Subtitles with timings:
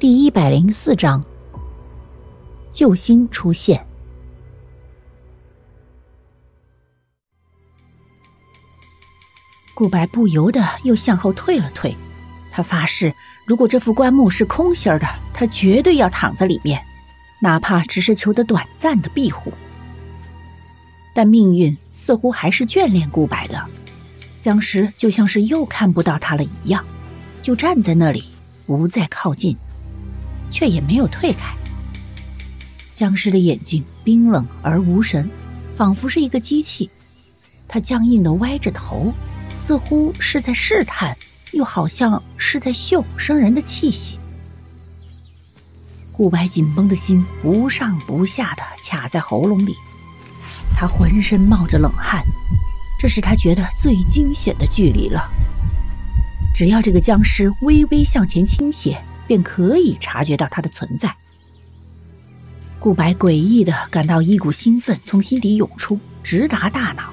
[0.00, 1.22] 第一百零四章，
[2.72, 3.86] 救星出现。
[9.74, 11.94] 顾白不由得又向后退了退，
[12.50, 13.12] 他发誓，
[13.44, 16.82] 如果这副棺木是空心的，他绝对要躺在里面，
[17.42, 19.52] 哪怕只是求得短暂的庇护。
[21.12, 23.62] 但命运似乎还是眷恋顾白的，
[24.40, 26.82] 僵尸就像是又看不到他了一样，
[27.42, 28.24] 就站在那里，
[28.64, 29.54] 不再靠近。
[30.50, 31.54] 却也没有退开。
[32.94, 35.28] 僵尸的眼睛冰冷而无神，
[35.76, 36.90] 仿佛是一个机器。
[37.66, 39.12] 他僵硬的歪着头，
[39.56, 41.16] 似乎是在试探，
[41.52, 44.18] 又好像是在嗅生人的气息。
[46.12, 49.74] 顾白紧绷的心不上不下的卡在喉咙里，
[50.76, 52.22] 他浑身冒着冷汗，
[53.00, 55.30] 这是他觉得最惊险的距离了。
[56.54, 59.00] 只要这个僵尸微微向前倾斜。
[59.30, 61.14] 便可以察觉到它的存在。
[62.80, 67.12] 顾白诡异的感到一股兴奋从心底涌出，直达大脑。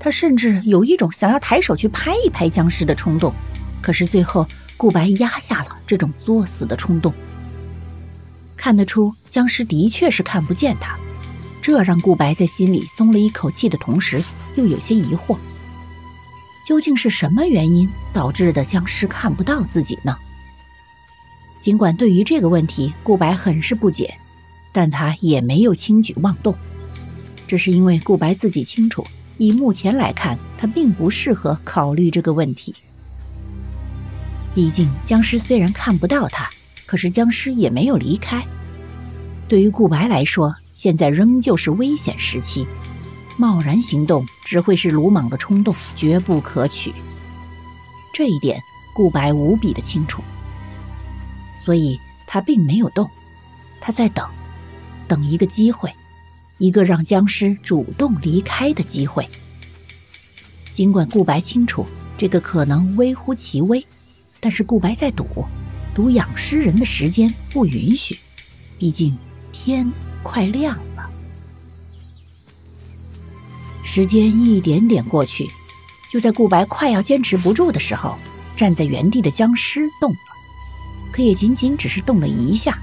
[0.00, 3.32] 他甚至有一种想要抬手去拍一拍僵尸的冲动，
[3.80, 4.44] 可是最后
[4.76, 7.14] 顾白压下了这种作死的冲动。
[8.56, 10.98] 看得出僵尸的确是看不见他，
[11.62, 14.20] 这让顾白在心里松了一口气的同时，
[14.56, 15.38] 又有些疑惑：
[16.66, 20.18] 究竟是什么原因导致的僵尸看不到自己呢？
[21.68, 24.14] 尽管对于这个问题，顾白很是不解，
[24.72, 26.54] 但他也没有轻举妄动。
[27.46, 29.04] 这是因为顾白自己清楚，
[29.36, 32.74] 以目前来看，他并不适合考虑这个问题。
[34.54, 36.48] 毕竟僵尸虽然看不到他，
[36.86, 38.42] 可是僵尸也没有离开。
[39.46, 42.66] 对于顾白来说，现在仍旧是危险时期，
[43.36, 46.94] 贸然行动只会是鲁莽的冲动，绝不可取。
[48.14, 48.58] 这一点，
[48.94, 50.22] 顾白无比的清楚。
[51.68, 53.06] 所以他并没有动，
[53.78, 54.26] 他在等，
[55.06, 55.92] 等一个机会，
[56.56, 59.28] 一个让僵尸主动离开的机会。
[60.72, 61.84] 尽管顾白清楚
[62.16, 63.84] 这个可能微乎其微，
[64.40, 65.26] 但是顾白在赌，
[65.94, 68.18] 赌养尸人的时间不允许，
[68.78, 69.14] 毕竟
[69.52, 69.92] 天
[70.22, 71.10] 快亮了。
[73.84, 75.46] 时间一点点过去，
[76.10, 78.16] 就在顾白快要坚持不住的时候，
[78.56, 80.37] 站在原地的僵尸动了。
[81.18, 82.78] 可也仅仅只是动了一下，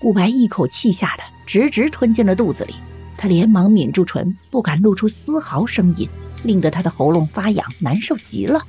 [0.00, 2.74] 顾白一口气下的直直吞进了肚子里，
[3.16, 6.08] 他连忙抿住唇，不敢露出丝毫声音，
[6.42, 8.60] 令得他的喉咙发痒，难受极了。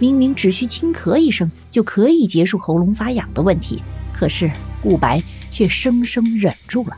[0.00, 3.80] 明明只需轻咳一声就可以结束喉咙发痒的问题，
[4.12, 4.50] 可是
[4.82, 6.96] 顾白却生生忍住了。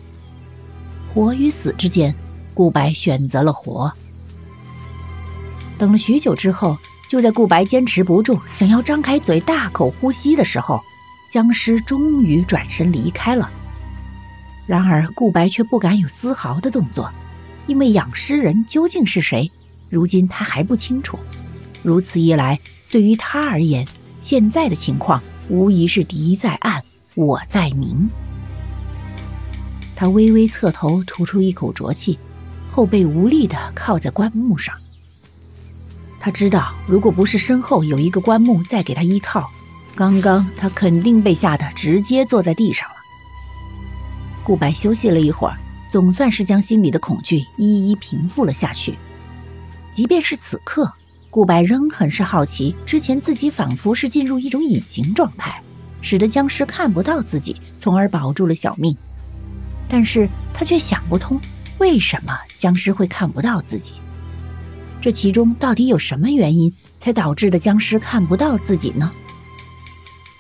[1.12, 2.14] 活与死之间，
[2.54, 3.92] 顾白选择了活。
[5.76, 6.78] 等了许久之后。
[7.12, 10.80] 就在顾白坚持不住，想要张开嘴大口呼吸的时候，
[11.30, 13.50] 僵尸终于转身离开了。
[14.66, 17.12] 然而顾白却不敢有丝毫的动作，
[17.66, 19.50] 因为养尸人究竟是谁，
[19.90, 21.18] 如今他还不清楚。
[21.82, 22.58] 如此一来，
[22.90, 23.86] 对于他而言，
[24.22, 26.82] 现在的情况无疑是敌在暗，
[27.14, 28.08] 我在明。
[29.94, 32.18] 他微微侧头，吐出一口浊气，
[32.70, 34.74] 后背无力地靠在棺木上。
[36.24, 39.50] 他知道，如果不是身后有一个棺木在给他依靠，
[39.96, 42.94] 刚刚他肯定被吓得直接坐在地上了。
[44.44, 45.58] 顾白休息了一会儿，
[45.90, 48.96] 总算是将心里的恐惧一一平复了下去。
[49.90, 50.92] 即便是此刻，
[51.28, 55.60] 顾白仍很是好奇，之前自己仿佛是进入一种隐形状态，
[56.02, 58.96] 使得僵尸看不到自己，从而保住了小命。
[59.88, 61.40] 但是他却想不通，
[61.78, 63.94] 为什么僵尸会看不到自己。
[65.02, 69.10] 这其中到底有什么原因，才导致的僵尸看不到自己呢？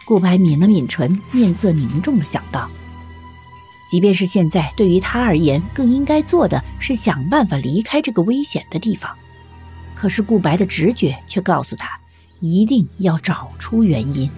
[0.04, 2.70] 顾白抿了抿唇，面色凝重的想到：
[3.90, 9.10] 即便是现在，对于他而言，更应该做的是想办法离开这个危险的地方。
[9.96, 11.98] 可是顾白的直觉却告诉他，
[12.38, 14.30] 一定要找出原因。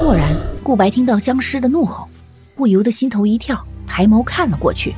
[0.00, 2.08] 蓦然，顾白听到僵尸的怒吼，
[2.54, 4.94] 不由得心头一跳，抬眸看了过去，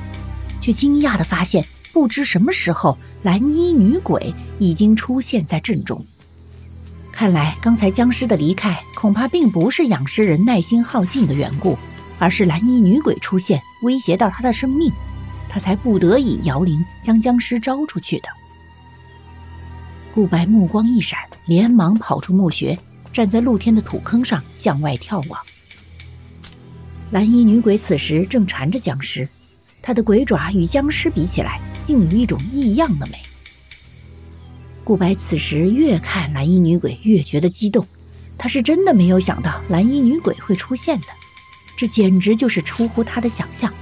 [0.61, 1.65] 却惊讶的发现。
[1.97, 6.05] 不知什么时候，蓝衣女鬼已经出现在阵中。
[7.11, 11.79] 看来刚才僵尸的离开，恐怕并不是养尸人耐心耗尽的缘故，
[12.19, 14.93] 而是蓝衣女鬼出现，威胁到他的生命，
[15.49, 18.29] 他才不得已摇铃将僵尸招出去的。
[20.15, 22.79] 顾白目光一闪，连忙跑出墓穴，
[23.11, 25.41] 站在露天的土坑上向外眺望。
[27.11, 29.27] 蓝衣女鬼此时正缠着僵尸，
[29.81, 31.59] 她的鬼爪与僵尸比起来。
[31.87, 33.23] 竟有一种异样的美。
[34.85, 37.87] 顾白此时越看蓝衣女鬼，越觉得激动，
[38.37, 41.07] 他是真的没有想到蓝衣女鬼会出现的，
[41.79, 43.73] 这简直就是出乎他的想象。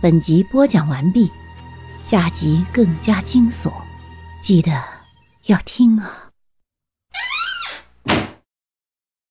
[0.00, 1.30] 本集播讲完毕，
[2.02, 3.70] 下集更加惊悚，
[4.40, 4.82] 记得
[5.44, 6.29] 要听啊！